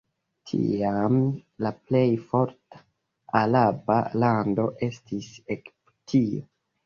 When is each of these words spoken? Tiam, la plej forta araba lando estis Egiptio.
Tiam, 0.51 1.17
la 1.65 1.71
plej 1.89 2.05
forta 2.31 2.79
araba 3.41 3.99
lando 4.23 4.65
estis 4.87 5.29
Egiptio. 5.57 6.43